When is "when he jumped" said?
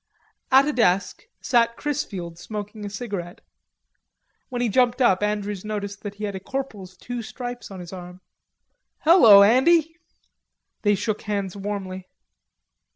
4.49-4.99